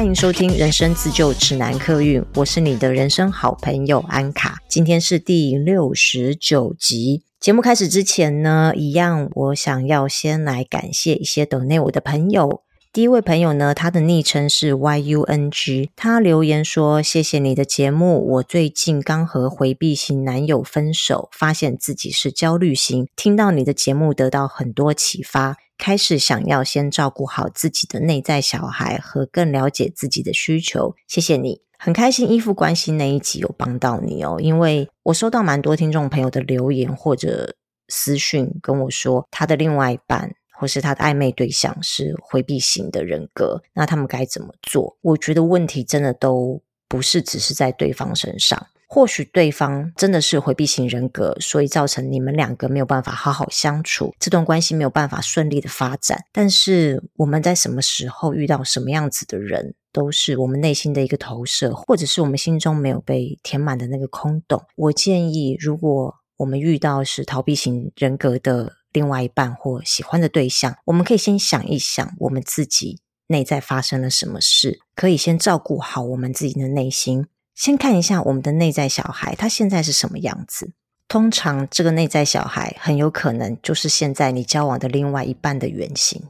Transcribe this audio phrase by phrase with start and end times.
[0.00, 4.56] 欢迎收听《人生自救指南》客运，我是你的人生好朋友安卡。
[4.66, 7.22] 今天是第六十九集。
[7.38, 12.62] 节目开始之前呢，一样我想要先来感谢一些 donate 我的朋友。
[12.92, 30.96] 第一位朋友呢，他的昵称是 YUNG，他留言说：“谢谢你的节目，我最近刚和回避型男友分手，发现自己是焦虑型，听到你的节目得到很多启发，开始想要先照顾好自己的内在小孩和更了解自己的需求。
[31.06, 37.54] 谢谢你，很开心依附关系那一集有帮到你哦，因为我收到蛮多听众朋友的留言或者
[37.86, 44.98] 私讯跟我说，他的另外一半。”或是他的暧昧对象是回避型的人格，那他们该怎么做？
[45.00, 56.26] 我觉得问题真的都不是只是在对方身上，或许对方真的是回避型人格，所以造成你们两个没有办法好好相处，这段关系没有办法顺利的发展。
[56.30, 64.62] 但是我们在什么时候遇到什么样子的人，都是我们内心的一个投射，或者是我们心中没有被填满的那个空洞。
[64.76, 77.26] 我建议，如果我们遇到是逃避型人格的，另外一半或喜欢的对象，我们可以先想一想，我们自己内在发生了什么事，可以先照顾好我们自己的内心。
[77.54, 80.72] 先看一下我们的内在小孩，他现在是什么样子？
[81.06, 86.22] 通常这个内在小孩很有可能就是现在你交往的另外一半的原型。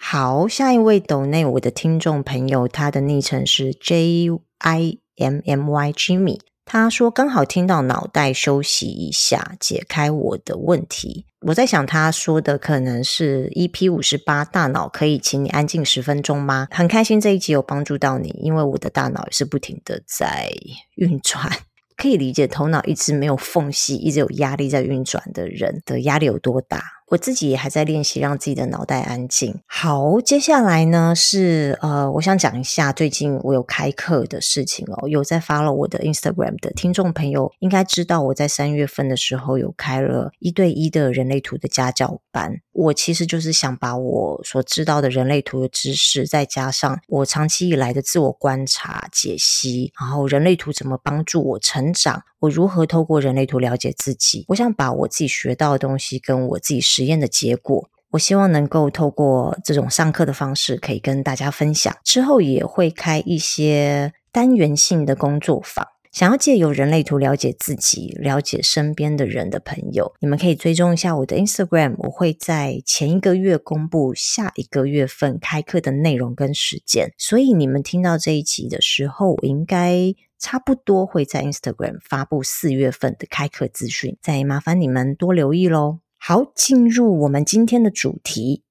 [0.00, 6.40] 好，下一位斗内我的听众朋友，他的昵称是 J I M M Y Jimmy。
[6.68, 11.24] 他说：“刚好听到脑袋休息一下，解开我的问题。
[11.42, 16.66] 我在想，他说的可能是 EP 五十八，大脑可以请你安静十分钟吗？
[16.72, 20.50] 很开心这一集有帮助到你，因为我的大脑也是不停的在
[20.96, 21.48] 运转，
[21.96, 29.60] 可以理解头脑一直没有缝隙，一直有压力在运转的人的压力有多大。”我自己也还在练习让自己的脑袋安静。
[29.66, 35.08] 好，接下来呢是呃，我想讲一下最近我有开课的事情哦。
[35.08, 42.60] 有在 follow 我的 Instagram 的听众朋友应该知道，我在三月份的时候有开了一对一的人类图的家教班。
[42.72, 54.44] 我其实就是想把我所知道的人类图的知识，再加上我长期以来的自我观察、解析，然后人类图怎么帮助我成长，我如何透过人类图了解自己。
[54.48, 56.82] 我想把我自己学到的东西跟我自己。
[56.96, 61.94] 实验的结果，我希望能够透过这种上课的方式，可以跟大家分享。
[62.02, 77.12] 之后也会开一些单元性的工作坊，想要借由人类图了解自己、了解身边的人的朋友，你们可以追踪一下我的 Instagram，我会在前一个月公布下一个月份开课的内容跟时间。
[77.18, 85.98] 所以你们听到这一集的时候，我应该差不多会在 Instagram 发布四月份的开课资讯，再麻烦你们多留意喽。
[86.28, 88.64] 好，进入我们今天的主题。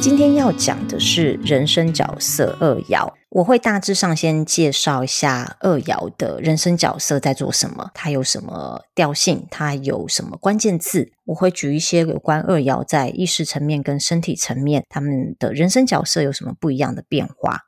[0.00, 11.10] 今天要讲的是人生角色二爻，我会大致上先介绍一下二爻的人生角色在做什么，它有什么调性，它有什么关键字。
[11.24, 17.62] 我会举一些有关二爻在意识层面跟身体层面，他们的人生角色有什么不一样的变化。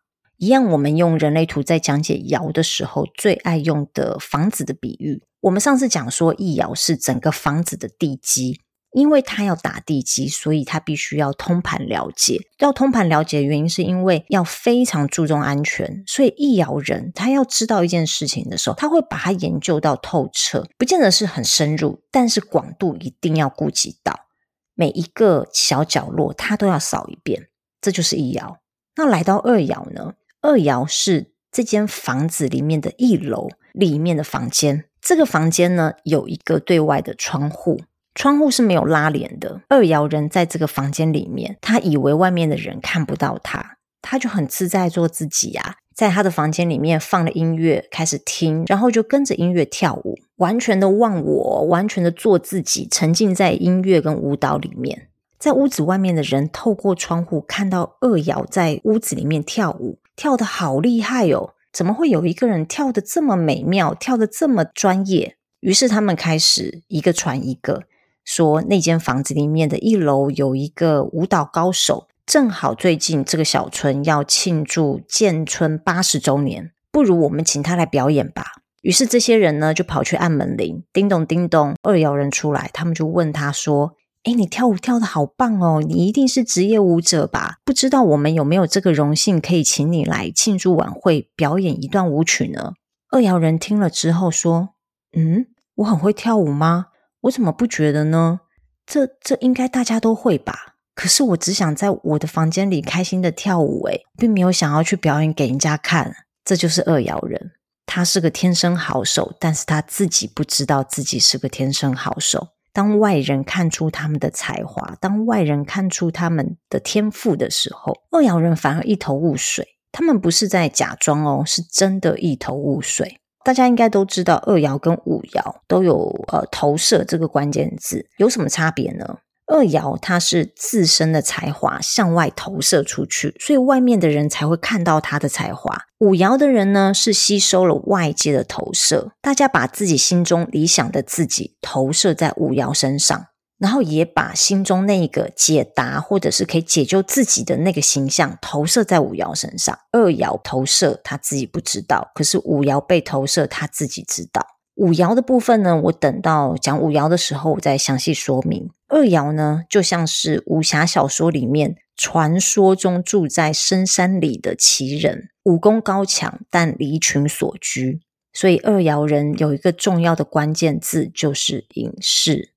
[0.44, 5.22] 一样，我们用人类图在讲解爻的时候，最爱用的房子的比喻。
[5.40, 8.60] 我们上次讲说，一爻是整个房子的地基，
[8.92, 12.42] 因为它要打地基，所以它必须要通盘了解。
[12.58, 24.26] 要通盘了解的原因，是因为要非常注重安全，所以一爻人他要知道一件事情的时候，他会把它研究到透彻，不见得是很深入，但是广度一定要顾及到
[24.74, 27.48] 每一个小角落，他都要扫一遍。
[27.80, 28.56] 这就是一爻。
[28.96, 30.12] 那来到二爻呢？
[30.44, 37.80] 二爻是这间房子里面的一楼里面的房间，这个房间呢，有一个对外的窗户，
[38.14, 39.62] 窗户是没有拉帘的。
[39.70, 55.08] 二爻人在这个房间里面，他以为外面的人看不到他，他就很自在做自己啊，在他的房间里面放了音乐，开始听，然后就跟着音乐跳舞，完全的忘我，完全的做自己，沉浸在音乐跟舞蹈里面。
[55.38, 59.98] 在屋子外面的人透过窗户看到二爻在屋子里面跳舞。
[60.16, 61.54] 跳得好厉害哦！
[61.72, 65.36] 怎么会有一个人跳得这么美妙，跳得这么专业？
[65.60, 67.82] 于是他们开始一个传一个，
[68.24, 78.52] 说那间房子里面的一楼有一个舞蹈高手，正好最近这个小村要庆祝建村八十周年，不如我们请他来表演吧。
[78.82, 83.96] 于是这些人呢就跑去按门铃，叮咚叮咚，二摇人出来，他们就问他说。
[84.24, 85.82] 哎，你跳舞跳得好棒哦！
[85.86, 87.58] 你一定是职业舞者吧？
[87.62, 92.72] 不知道我们有没有这个荣幸，可以请你来庆祝晚会表演一段舞曲呢？
[93.10, 94.70] 二爻人听了之后说
[95.14, 96.86] ：“嗯，我很会跳舞吗？
[97.20, 98.40] 我怎么不觉得呢？
[98.86, 100.74] 这这应该大家都会吧？
[100.94, 106.14] 可是我只想在我的房间里开心的跳舞，诶，并没有想要去表演给人家看。
[106.42, 107.52] 这就是二爻人，
[107.84, 112.48] 他是个天生好手，但是他自己不知道自己是个天生好手。
[112.74, 119.66] 当外人看出他们的才华，当外人看出他们的天赋的时候，二爻人反而一头雾水。
[119.92, 123.20] 他们不是在假装哦，是真的一头雾水。
[123.44, 129.18] 大家应该都知道，二爻跟五爻都有呃投射这个关键字，有什么差别呢？
[129.46, 135.84] 二爻它是自身的才华向外投射出去，所以外面的人才会看到他的才华。
[135.98, 143.26] 五爻的人呢，是吸收了外界的投射，大家把自己心中理想的自己投射在五爻身上。
[143.56, 149.78] 然后也把心中那个解答或者是可以解救自己的那个形象投射在五爻身上。
[149.92, 154.44] 二爻投射他自己不知道，可是五爻被投射他自己知道。
[154.74, 158.68] 五爻的部分呢，我等到讲五爻的时候我再详细说明。
[158.94, 168.00] 二爻呢，就像是武侠小说里面传说中住在深山里的奇人，武功高强，但离群所居。
[168.32, 172.52] 所以二爻人有一个重要的关键字，就是隐士。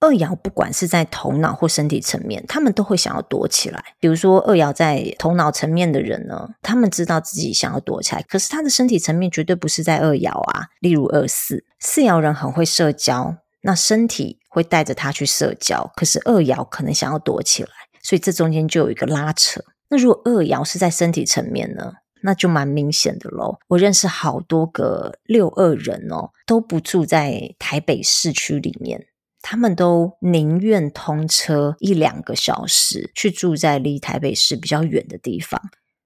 [0.00, 3.84] 二爻不管是在头脑或身体层面，他们都会想要躲起来。
[4.00, 10.68] 比如说，二爻在头脑层面的人呢，他们知道自己想要躲起来，可是他的身体层面绝对不是在二爻啊。
[10.80, 17.68] 例如二四，四爻人很会社交，那身体会带着他去社交，可是二爻可能想要躲起来，
[18.02, 19.60] 所以这中间就有一个拉扯。
[19.88, 21.92] 那如果二爻是在身体层面呢，
[22.22, 23.58] 那就蛮明显的喽。
[23.68, 29.06] 我认识好多个六二人哦，都不住在台北市区里面。
[29.42, 35.60] 他们都宁愿通车一两个小时去住在离台北市比较远的地方。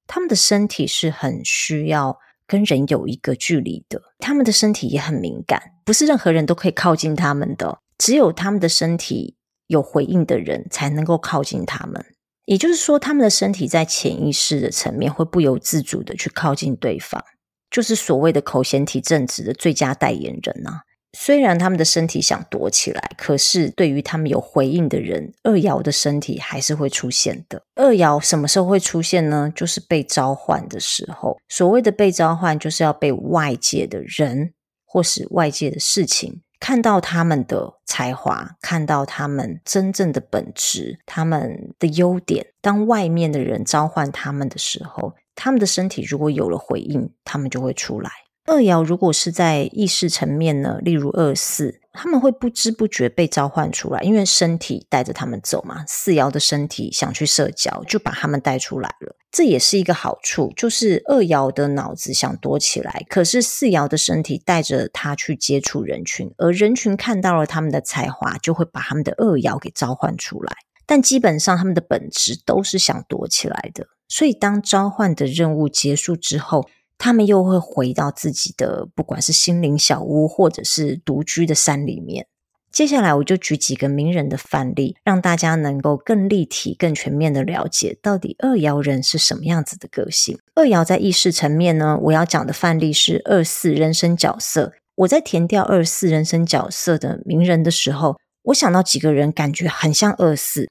[0.09, 2.19] 他们的身体是很需要
[2.49, 9.37] 跟人有一个距离的，他们的身体也很敏感，不是任何人都可以靠近他们的，只有他们的身体
[9.67, 12.07] 有回应的人才能够靠近他们。
[12.47, 17.23] 也就是说，他们的身体在潜意识的层面会不由自主的去靠近对方，
[17.71, 20.85] 就是所谓的口嫌体正直的最佳代言人啊。
[21.17, 27.63] 虽然他们的身体想躲起来，可是对于他们有回应的人，二爻的身体还是会出现的。
[27.75, 29.53] 二爻什么时候会出现呢？
[29.55, 31.39] 就是被召唤的时候。
[31.49, 34.53] 所谓的被召唤，就是要被外界的人
[34.85, 42.47] 或是外界的事情看到他们的才华，看到他们真正的本质，他们的优点。
[42.61, 48.11] 当外面的人召唤他们的时候，他们的身体如果有了回应，他们就会出来。
[48.47, 55.85] 二爻如果是在意识层面呢，例如二四，他们会不知不觉被召唤出来，因为身体带着他们走嘛。
[55.89, 59.17] 四爻的身体想去社交，就把他们带出来了。
[59.33, 70.55] 这也是一个好处，就是二爻的脑子想躲起来，可是四爻的身体带着他去接触人群，而人群看到了他们的才华，就会把他们的二爻给召唤出来。
[70.87, 76.67] 但基本上他们的本质都是想躲起来的，所以当召唤的任务结束之后，
[76.99, 82.27] 他们又会回到自己的，不管是心灵小屋，或者是独居的山里面。
[82.71, 90.39] 接下来，我就举几个名人的范例，让大家能够更立体、更全面的了解，到底二爻人是什么样子的个性。
[90.55, 94.75] 二爻在意识层面呢，我要讲的范例是二四人生角色。
[94.97, 100.69] 我在填掉二四人生角色的名人的时候，我想到几个人，感觉很像二四，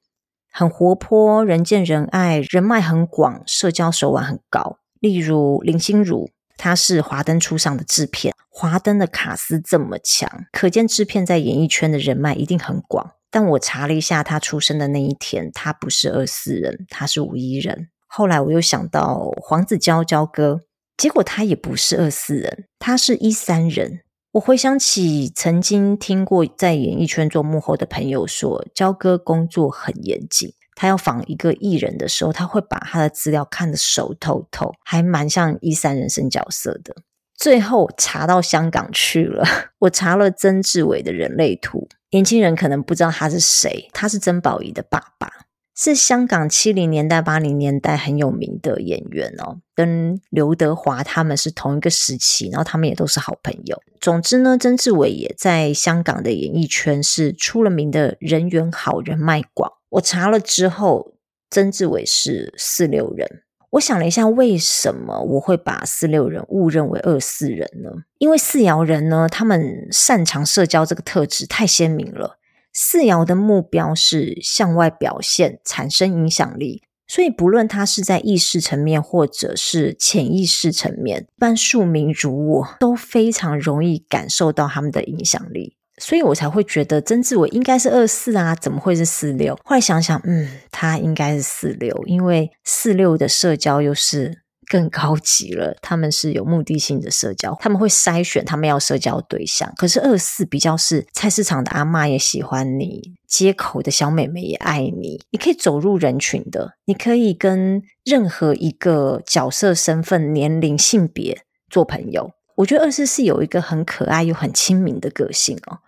[0.52, 4.78] 很活泼，人见人爱，人脉很广，社交手腕很高。
[5.00, 13.12] 例如林心如，她是华灯初上的制片，华灯的卡司这么强，可见制片在演艺圈的人脉一定很广。
[13.30, 17.90] 但我查了一下，她出生的那一天，她不是二四人，她是五一人。
[18.08, 20.62] 后来我又想到黄子佼佼哥，
[20.96, 24.00] 结果他也不是二四人，他是一三人。
[24.32, 30.54] 我回想起曾经听过在演艺圈做幕后的朋友说，佼哥工作很严谨。
[30.80, 36.96] 他要访一个艺人的时候，他会把他的资料看得熟透透，还蛮像一三人生角色的。
[37.36, 39.44] 最后查到香港去了，
[39.80, 41.88] 我查了曾志伟的人类图。
[42.12, 45.32] 年轻人可能不知道他是谁，他是曾宝仪的爸爸，
[45.76, 53.82] 是香港七零年代、八零年代很有名的演员哦，跟刘德华他们是同一个时期，然后他们也都是好朋友。
[54.00, 59.72] 总之呢，曾志伟也在香港的演艺圈是出了名的人缘好，人脉广。
[59.90, 61.16] 我查了之后，
[61.50, 63.44] 曾志伟是四六人。
[63.72, 67.92] 我想了一下，为什么我会把四六人误认为二四人呢？
[68.18, 72.38] 因为四爻人呢，他们擅长社交这个特质太鲜明了。
[72.74, 85.76] 四爻的目标是向外表现，产生影响力，所以不论他是在意识层面或者是潜意识层面，一般庶民如我都非常容易感受到他们的影响力。
[86.00, 89.56] 所以我才会觉得曾志伟应该是二四啊，怎么会是四六？
[89.64, 95.76] 后来想想，嗯，他应该是四六，因为四六的社交又是更高级了。
[95.82, 99.74] 他们是有目的性的社交，他们会筛选他们要社交对象。
[99.76, 112.30] 可是二四比较是菜市场的阿嬷也喜欢你，街口的小妹妹也爱你，你可以走入人群的，你可以跟任何一个角色、身份、年龄、性别做朋友。
[112.58, 115.80] 我觉得二四是有一个很可爱又很亲民的个性哦。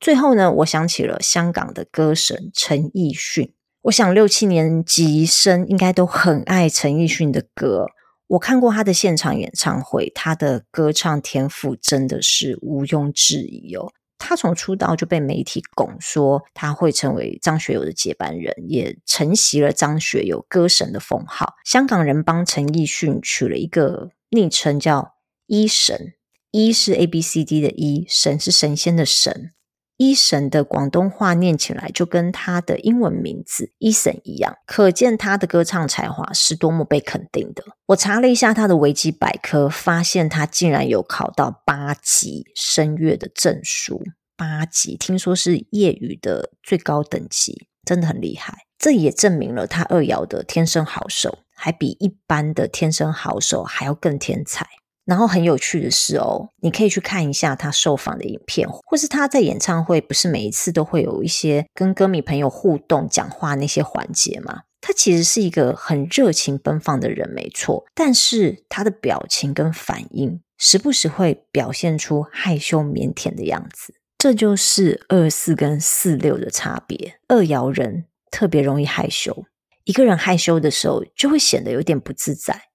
[0.00, 3.52] 最后呢，我想起了香港的歌神陈奕迅。
[3.82, 7.86] 我想六七年级生应该都很爱陈奕迅的歌。
[8.28, 13.90] 我看过他的现场演唱会，他的歌唱天赋真的是毋庸置疑哦。
[14.18, 21.54] 他从出道就被媒体拱说他会成为张学友的接班人，也承袭了张学友歌神的封号。
[21.64, 25.14] 香港人帮陈奕迅取了一个昵称叫
[25.46, 26.14] “一神
[26.52, 29.52] ”，“一”是 A B C D 的“一”，“神”是神仙的“神”。
[29.98, 37.64] Eason 的广东话念起来就跟他的英文名字 Eason 一样，可见他的歌唱才华是多么被肯定的。
[37.86, 44.02] 我查了一下他的维基百科，发现他竟然有考到八级声乐的证书。
[44.36, 48.66] 八级听说是业余的最高等级，真的很厉害。
[48.78, 54.64] 这也证明了他二爻的天生好手，还比一般的天生好手还要更天才。
[55.08, 64.64] 然后很有趣的是哦，你可以去看一下他受访的影片，或是他在演唱会，不是每一次都会有一些跟歌迷朋友互动、讲话那些环节吗？
[64.82, 67.86] 他其实是一个很热情奔放的人，没错。
[67.94, 73.94] 但是他的表情跟反应，时不时会表现出害羞腼腆的样子。
[74.18, 77.18] 这就是二四跟四六的差别。
[77.28, 79.46] 二爻人特别容易害羞，
[79.84, 82.67] 一个人害羞的时候，就会显得有点不自在。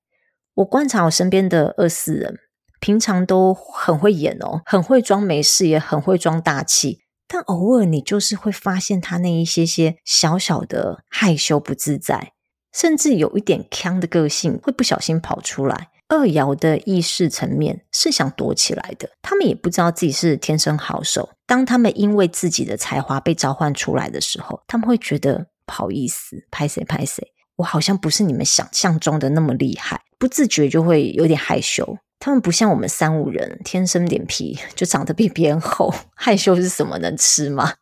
[0.56, 2.38] 我观察我身边的二四人，
[2.80, 7.00] 平常都很会演哦，很会装没事，也很会装大气。
[7.28, 12.34] 但偶尔你就是会发现他那一些些小小的害羞不自在，
[12.72, 15.90] 甚至有一点腔的个性会不小心跑出来。
[16.10, 21.32] 二爻的意识层面是想躲起来的，他们也不知道自己是天生好手。
[21.48, 27.33] 当他们因为自己的才华被召唤出来的时候，他们会觉得不好意思，拍谁拍谁，
[27.64, 30.02] 好像不是你们想象中的那么厉害。
[30.20, 36.98] 不自觉就会有点害羞，他们不像我们三五人，天生脸皮就长得比别人厚，害羞是什么？
[37.00, 37.74] 能吃吗？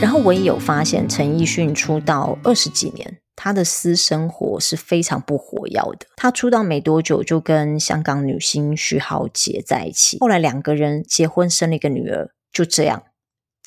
[0.00, 6.06] 然后我也有发现，陈奕迅出道二十几年，他的私生活是非常不活跃的。
[6.14, 13.02] 他出道没多久就跟香港女星徐浩杰在一起，后来两个人结婚生了一个女儿，就这样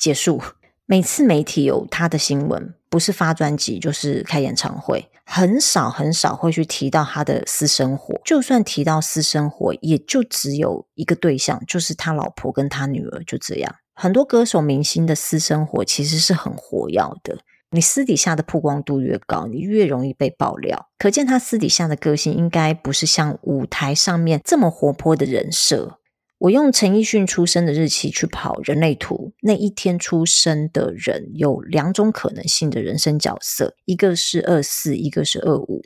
[0.02, 0.42] 结束。
[0.84, 8.20] 每次媒体有他的新闻，不是发专辑就是开演唱会，很少很少会去提到他的私生活。
[8.24, 13.76] 就算提到私生活，也就只有一个对象，就是他老婆跟他女儿，就这样。
[13.94, 17.38] 很多歌手明星的私生活其实是很活跃的，
[17.70, 20.88] 你私底下的曝光度越高，你越容易被爆料。
[20.98, 26.00] 可见他私底下的个性应该不是像舞台上面这么活泼的人设。
[26.42, 35.82] 我用陈奕迅出生的日期去跑人类图，那一天出生的人有两种可能性的人生角色，一个是二四，一个是二五。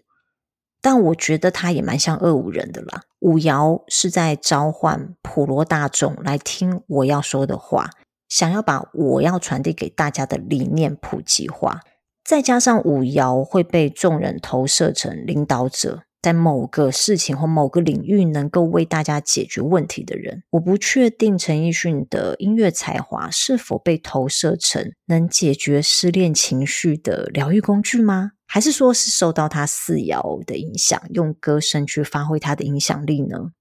[0.80, 3.02] 但我觉得他也蛮像二五人的啦。
[3.20, 7.90] 五爻是在召唤普罗大众来听我要说的话，
[8.26, 11.82] 想要把我要传递给大家的理念普及化，
[12.24, 16.04] 再加上五爻会被众人投射成领导者。
[16.26, 28.32] 在某个事情或某个领域能够为大家解决问题的人，我不确定陈奕迅的音乐才华是否被投射成能解决失恋情绪的疗愈工具吗？
[28.44, 33.52] 还是说是受到他四爻的影响，用歌声去发挥他的影响力呢？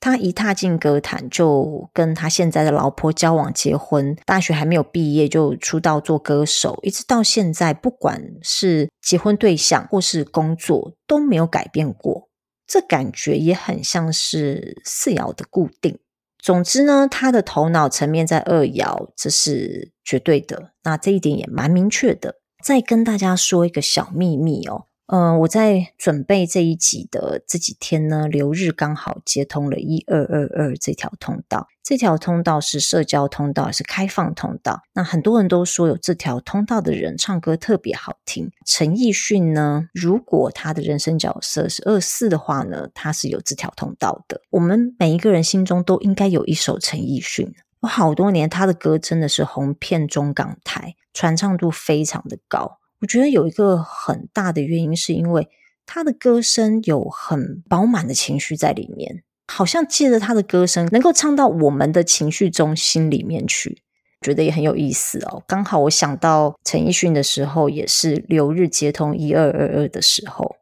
[0.00, 12.28] 他一踏进歌坛，就跟他现在的老婆交往、结婚，大学还没有毕业就出道做歌手，一直到现在，不管是结婚对象或是工作都没有改变过。
[12.66, 15.98] 这感觉也很像是四爻的固定。
[16.36, 20.72] 总之呢，他的头脑层面在二爻，这是绝对的。
[20.84, 22.36] 那这一点也蛮明确的。
[22.62, 24.87] 再跟大家说一个小秘密哦。
[25.08, 31.66] 呃，我在准备这一集的这几天呢，流日刚好接通了一二二二这条通道。
[31.82, 34.82] 这条通道是社交通道，是开放通道。
[34.92, 38.50] 那很多人都说有这条通道的人唱歌特别好听。
[38.66, 44.42] 陈奕迅呢，如果他的人生角色是二四的话呢，他是有这条通道的。
[44.50, 47.54] 我们每一个人心中都应该有一首陈奕迅。
[47.80, 52.77] 有好多年，他的歌真的是红遍中港台，传唱度非常的高。
[53.00, 55.48] 我觉得有一个很大的原因，是因为
[55.86, 59.22] 他的歌声有很饱满的情绪在里面。
[59.50, 63.82] 好像借着他的歌声，能够唱到我们的情绪中心里面去，
[64.20, 65.42] 觉得也很有意思哦。
[65.48, 70.56] 刚好我想到陈奕迅的时候，也是留日接通一二二二的时候。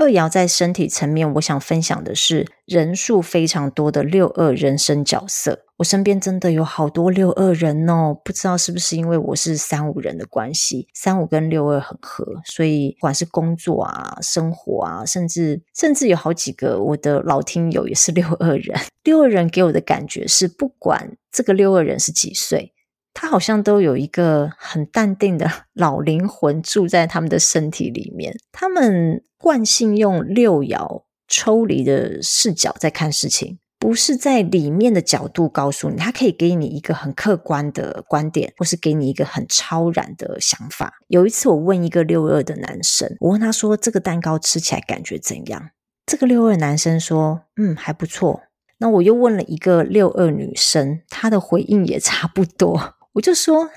[0.00, 5.66] 二爻在身体层面，我想分享的是人数非常多的六二人生角色。
[5.76, 18.80] 我身边真的有好多六二人哦，不知道是不是因为我是三五人的关系，三五跟六二很合，所以不管是工作啊、生活啊，甚至甚至有好几个我的老听友也是六二人。
[19.04, 22.72] 六二人给我的感觉是，不管这个六二人是几岁。
[23.12, 28.32] 他好像都有一个很淡定的老灵魂住在他们的身体里面。
[28.52, 40.92] 他们惯性用六爻抽离的视角在看事情，不是在里面的角度告诉你，他可以给你一个很客观的观点，或是给你一个很超然的想法。
[41.08, 45.70] 有一次，我问一个六二的男生，我问他说：“这个蛋糕吃起来感觉怎样？”
[46.04, 48.42] 这个六二男生说：“嗯，还不错。”
[48.78, 52.96] 那我又问了一个六二女生，她的回应也差不多。
[53.12, 53.70] 我就说，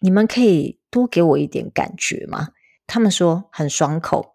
[0.00, 2.48] 你们可以多给我一点感觉吗？
[2.86, 4.33] 他们说很爽口，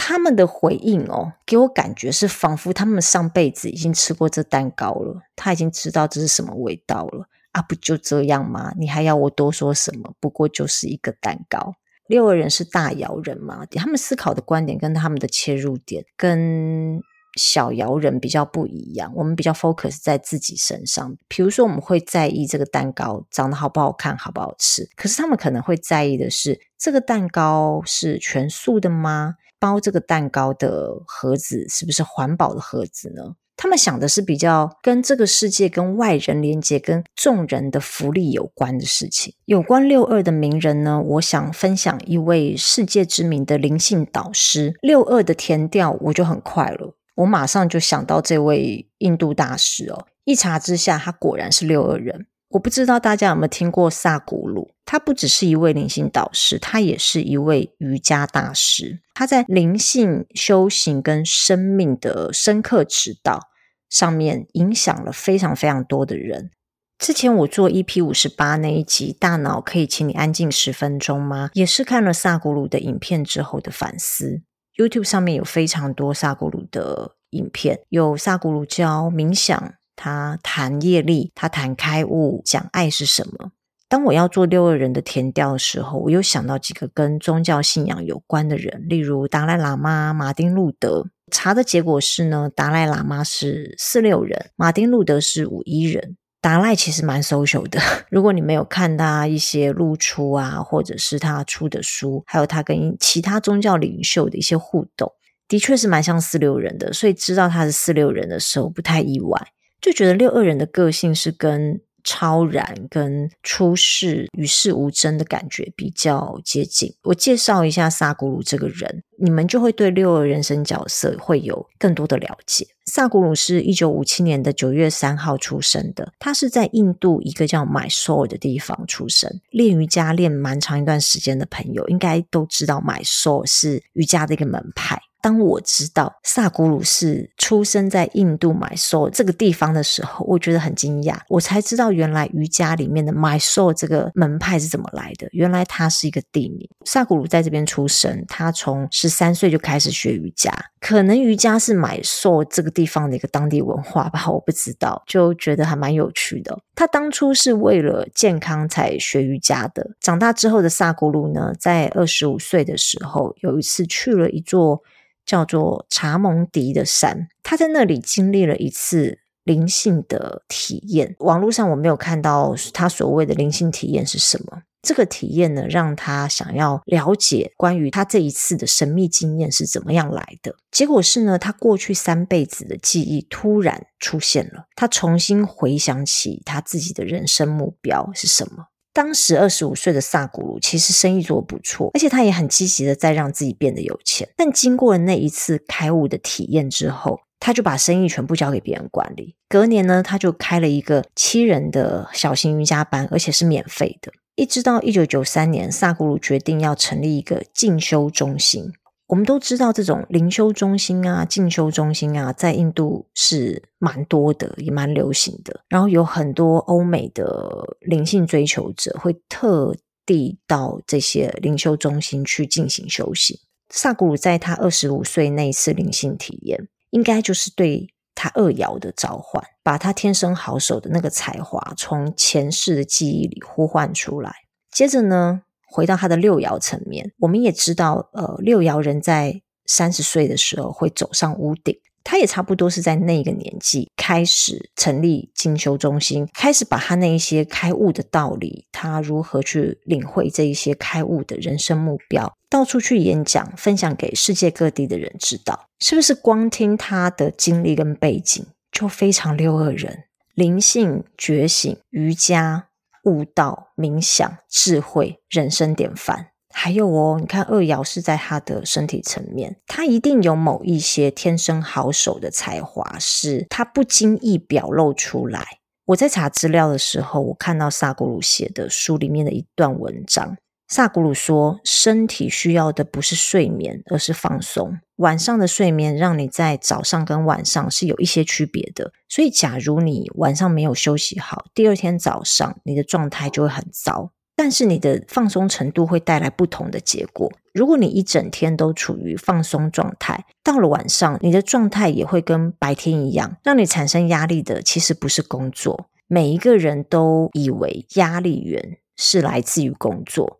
[0.00, 7.60] 他们的回应哦，给我感觉是仿佛他们上辈子已经吃过这蛋糕了，他已经知道这是什么味道了啊！
[7.60, 8.72] 不就这样吗？
[8.78, 10.14] 你还要我多说什么？
[10.20, 11.74] 不过就是一个蛋糕。
[12.06, 17.02] 六个人是大爻人嘛，他们思考的观点跟他们的切入点跟。
[17.36, 21.14] 小爻人比较不一样，我们比较 focus 在自己身上。
[21.28, 24.88] 比如说，我们会在意这个蛋糕长得好不好看，好不好吃。
[24.96, 29.36] 可是他们可能会在意的是，这个蛋糕是全素的吗？
[29.58, 33.34] 包这个蛋糕的盒子是不是环保的盒子呢？
[33.60, 39.34] 他们想的是比较跟这个世界、跟外人连接、跟众人的福利有关的事情。
[39.46, 44.74] 有关六二的名人呢，我想分享一位世界知名的灵性导师。
[44.80, 46.94] 六二的填调，我就很快了。
[47.16, 52.26] 我马上就想到这位印度大师哦，一查之下，他果然是六二人。
[52.50, 59.00] 我不知道大家有没有听过萨古鲁，他不只是一位灵性导师，他也是一位瑜伽大师。
[59.14, 63.48] 他在灵性修行跟生命的深刻指导
[63.90, 66.50] 上面，影响了非常非常多的人。
[66.98, 71.50] 之前我做 EP 五十八那一集，大脑可以请你安静十分钟吗？
[71.52, 74.42] 也是看了萨古鲁的影片之后的反思。
[74.76, 83.50] YouTube 上面有非常多萨古鲁的影片，有萨古鲁教冥想，他谈业力，他谈开悟，讲爱是什么。
[83.88, 91.06] 当我要做六二人的填调的时候，我又想到几个跟宗教信仰有关的人，例如达赖喇嘛、马丁路德。
[91.30, 96.16] 查的结果是呢，达赖喇嘛是四六人，马丁路德是五一人。
[96.40, 97.80] 达赖其实蛮 social 的，
[98.10, 105.10] 如果你没有看他一些露出啊，或者是他出的书，还有他跟其他宗教领袖的一些互动，
[105.48, 109.48] 的确是蛮像四六人的，所以知道他是四六人的时候不太意外，
[109.80, 111.80] 就觉得六二人的个性是跟。
[112.04, 116.94] 超然跟出世与世无争的感觉比较接近。
[117.02, 122.66] 我介绍一下萨古鲁这个人，你们就会对六二人生角色会有更多的了解。
[122.86, 129.40] 萨古鲁是一九五七年的九月三号出生的，他是在印度一个叫 Mysore 的地方出生。
[129.50, 134.98] 练瑜伽练蛮长一段时间的朋友，应该都知道 Mysore 是瑜伽的一个门派。
[135.20, 141.18] 当我知道萨古鲁是出生在印度 Mysore 这个地方的时候，我觉得很惊讶。
[141.28, 145.28] 我才知道原来瑜伽里面的 Mysore 这个门派是怎么来的。
[145.32, 146.68] 原来它是一个地名。
[146.84, 150.52] 萨古鲁在这边出生，他从十三岁就开始学瑜伽。
[150.80, 156.56] 可能瑜伽是 Mysore 这个地方的一个当地文化吧，我不知道，就觉得还蛮有趣的。
[156.76, 159.90] 他当初是为了健康才学瑜伽的。
[160.00, 164.80] 长大之后的萨古鲁呢，在二十五岁的时候，有一次去了一座。
[165.28, 171.14] 叫做查蒙迪的山，他在那里经历了一次灵性的体验。
[171.18, 174.62] 网络上我没有看到他所谓的灵性体验是什么。
[174.80, 180.54] 这个体验呢，让他想要了解关于他这一次的神秘经验是怎么样来的。
[180.70, 188.68] 结果是呢，他过去三辈子的记忆突然出现了，他重新回想起他自己的人生目标是什么。
[188.98, 194.28] 当时二十五岁的萨古鲁其实生意做得不错，而且他也很积极的在让自己变得有钱。
[194.36, 199.36] 但经过了那一次开悟的体验之后，他就把生意全部交给别人管理。
[199.48, 204.10] 隔年呢，他就开了一个七人的小型瑜伽班，而且是免费的。
[204.34, 208.72] 一直到一九九三年，萨古鲁决定要成立一个进修中心。
[209.08, 215.64] 我们都知道，这种灵修中心啊、静修中心啊，在印度是蛮多的，也蛮流行的。
[215.68, 223.38] 然后有很多欧美的灵性追求者会特地到这些灵修中心去进行修行。
[223.70, 234.34] 萨古鲁在他二十五岁那一次灵性体验，应该就是对他二爻的召唤，把他天生好手的那个才华从前世的记忆里呼唤出来。
[234.70, 241.78] 接着呢，回到他的六爻层面，我们也知道，呃，六爻人在三十岁的时候会走上屋顶。
[242.04, 260.04] 他也差不多是在那个年纪开始成立进修中心，开始把他那一些开悟的道理，他如何去领会这一些开悟的人生目标，到处去演讲，分享给世界各地的人知道，是不是光听他的经历跟背景就非常六二人？
[260.34, 262.68] 灵性觉醒、瑜伽、
[263.04, 266.28] 悟道、冥想、智慧、人生典范。
[266.50, 275.44] 还有哦，你看二爻是在他的身体层面，他一定有某一些天生好手的才华，是他不经意表露出来。
[275.86, 280.36] 我在查资料的时候，我看到萨古鲁写的书里面的一段文章，
[280.68, 284.78] 萨古鲁说，身体需要的不是睡眠，而是放松。
[284.96, 294.12] 晚上的睡眠让你在早上跟晚上是有一些区别的，所以假如你晚上没有休息好，第二天早上你的状态就会很糟。
[294.36, 297.32] 但是你的放松程度会带来不同的结果。
[297.52, 305.88] 如果你一整天都处于放松状态，到了晚上，你的状态也会跟白天一样，让你产生压力的其实不是工作。
[306.06, 310.38] 每一个人都以为压力源是来自于工作，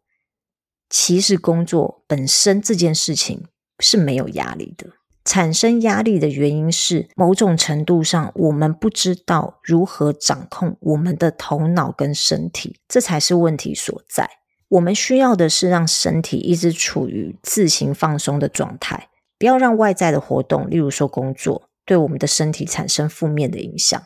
[0.88, 3.44] 其实工作本身这件事情
[3.80, 4.86] 是没有压力的。
[5.24, 14.30] 产生压力的原因是，某种程度上，我们不知道如何掌控我们的头脑跟身体，这才是问题所在。
[14.68, 24.02] 我们需要的是让身体一直处于自行放松的状态，不要让外在的活动，例如说工作，对我们的身体产生负面的影响。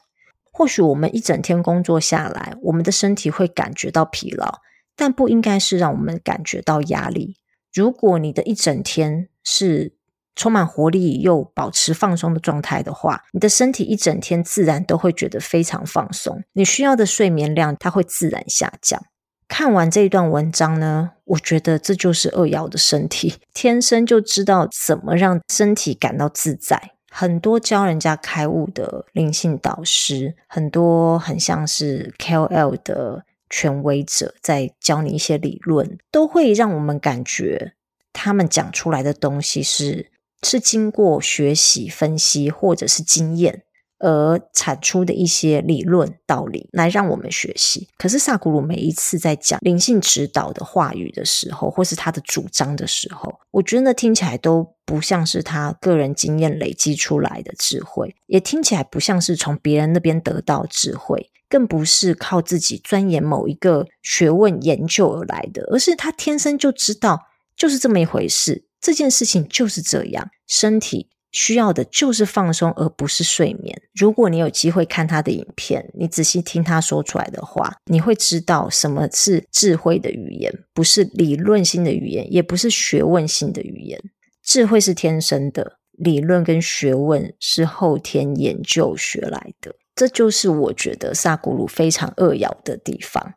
[0.53, 4.59] 或许我们一整天工作下来，我们的身体会感觉到疲劳，
[4.97, 7.37] 但不应该是让我们感觉到压力。
[7.73, 9.95] 如果你的一整天是
[10.35, 16.43] 充满活力又保持放松的状态的话，你的身体一整天自然都会觉得非常放松。
[16.53, 19.03] 你需要的睡眠量，它会自然下降。
[19.49, 26.93] 看完这一段文章呢，我觉得这就是二爻的身体，天生就知道怎么让身体感到自在。
[27.11, 37.75] 很多教人家开悟的灵性导师，很多很像是 KOL 的权威者，在教你一些理论，都会让我们感觉
[38.13, 40.11] 他们讲出来的东西是。
[40.45, 43.63] 是经过学习、分析或者是经验
[44.01, 47.87] 而产出的一些理论道理来让我们学习。
[47.97, 68.65] 可是萨古鲁每一次在讲灵性指导的话语的时候，或是他的主张的时候，我觉得听起来都不像是他个人经验累积出来的智慧，也听起来不像是从别人那边得到智慧，更不是靠自己钻研某一个学问研究而来的，而是他天生就知道就是这么一回事。
[68.81, 73.83] 这件事情就是这样，身体需要的就是放松，而不是睡眠。
[73.95, 84.01] 如果你有机会看他的影片，你仔细听他说出来的话，你会知道什么是智慧的语言，不是理论性的语言，也不是学问性的语言。
[84.43, 89.75] 智慧是天生的，理论跟学问是后天研究学来的。
[89.95, 93.35] 这就是我觉得萨古鲁非常二爻的地方。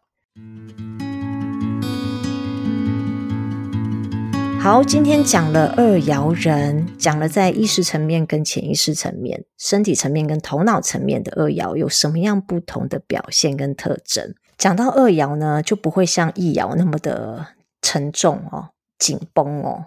[4.62, 14.34] 好，今天讲了二爻人，讲了在意识层面跟潜意识层面、身体层面跟头脑层面的二爻有什么样不同的表现跟特征。
[14.58, 17.48] 讲到二爻呢，就不会像一爻那么的
[17.82, 19.86] 沉重哦、紧绷哦。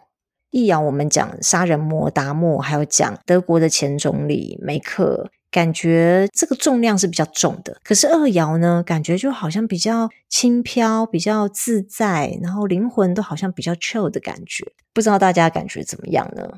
[0.51, 5.31] 一爻我们讲杀人魔达默，还有讲德国的前总理梅克。
[5.59, 14.65] 感觉这个重量是比较重的，可是二爻呢，感觉就好像比较轻飘、比较自在，然后灵魂都好像比较 chill 的感觉。
[14.93, 16.49] 不知道大家感觉怎么样呢？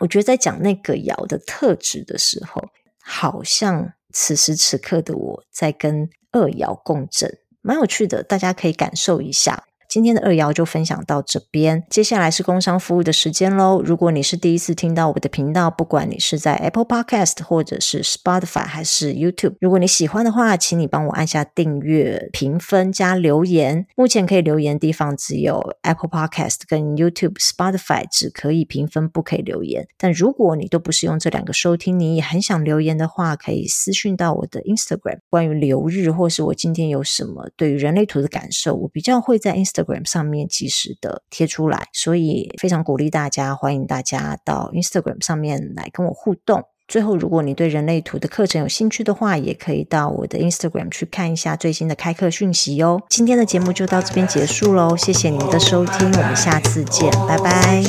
[0.00, 2.62] 我觉得在讲那个爻的特质的时候，
[3.02, 9.64] 好像此时此刻的我在跟二爻共振，蛮有趣的，大家可以感受一下。
[9.90, 13.82] 今天的二爻就分享到这边，接下来是工商服务的时间喽。
[13.84, 23.84] 如果你是第一次听到我的频道，不管你是在 Apple Podcast 或者是 Spotify 还是 YouTube，如果你喜欢的话，请你帮我按下订阅、评分加留言。
[23.96, 29.88] 目前可以留言的地方只有 Apple Podcast 跟 YouTube、Spotify 只可以评分，不可以留言。
[29.98, 35.18] 但如果你都不是用这两个收听，你也很想留言的话，可以私讯到我的 Instagram。
[35.28, 39.79] 关于流日或是我今天有什么对于人类图的感受，我比较会在 Instagram。
[39.80, 46.64] Instagram 上面及时的贴出来，所以非常鼓励大家，欢迎大家到 Instagram 上面来跟我互动。
[46.86, 53.00] 最后，如果你对人类图的课程有兴趣的话，也可以到我的 Instagram 去看一下最新的开课讯息哦。
[53.08, 57.80] 今天的节目就到这边结束喽，谢谢你们的收听，我们下次见，拜拜。